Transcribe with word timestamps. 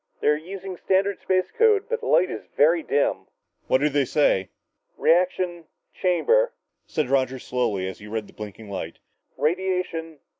They're 0.19 0.35
using 0.35 0.77
standard 0.83 1.21
space 1.21 1.51
code, 1.55 1.83
but 1.87 1.99
the 1.99 2.07
light 2.07 2.31
is 2.31 2.41
very 2.57 2.81
dim." 2.81 3.27
"What 3.67 3.81
do 3.81 3.87
they 3.89 4.05
say?""... 4.05 4.49
reaction... 4.97 5.65
chamber" 5.93 6.53
said 6.87 7.07
Roger 7.07 7.37
slowly 7.37 7.87
as 7.87 7.99
he 7.99 8.07
read 8.07 8.25
the 8.25 8.33
blinking 8.33 8.71
light,"... 8.71 8.97
radiation 9.37 10.17